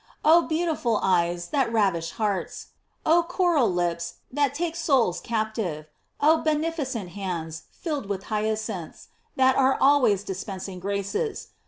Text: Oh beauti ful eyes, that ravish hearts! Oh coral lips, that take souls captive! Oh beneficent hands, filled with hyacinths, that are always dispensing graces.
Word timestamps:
Oh 0.25 0.47
beauti 0.49 0.75
ful 0.75 0.97
eyes, 1.03 1.49
that 1.49 1.71
ravish 1.71 2.09
hearts! 2.13 2.69
Oh 3.05 3.21
coral 3.29 3.71
lips, 3.71 4.15
that 4.31 4.55
take 4.55 4.75
souls 4.75 5.19
captive! 5.21 5.85
Oh 6.19 6.37
beneficent 6.37 7.09
hands, 7.09 7.65
filled 7.69 8.07
with 8.07 8.23
hyacinths, 8.23 9.09
that 9.35 9.55
are 9.55 9.77
always 9.79 10.23
dispensing 10.23 10.79
graces. 10.79 11.49